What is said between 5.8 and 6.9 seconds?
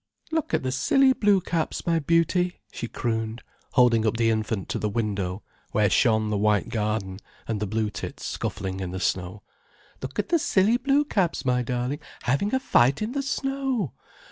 shone the white